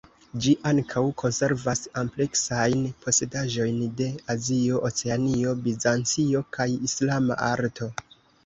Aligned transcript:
Ĝi 0.43 0.51
ankaŭ 0.69 1.01
konservas 1.21 1.81
ampleksajn 2.01 2.81
posedaĵojn 3.05 3.77
de 4.01 4.09
Azio, 4.37 4.81
Oceanio, 4.91 5.55
Bizancio, 5.69 6.45
kaj 6.59 6.71
Islama 6.91 7.43
arto. 7.51 7.95